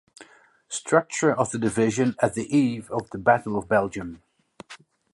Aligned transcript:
Structure 0.67 1.31
of 1.31 1.51
the 1.51 1.59
division 1.59 2.15
at 2.23 2.33
the 2.33 2.47
eve 2.51 2.89
of 2.89 3.11
the 3.11 3.19
Battle 3.19 3.55
of 3.55 3.67
Belgium. 3.67 4.23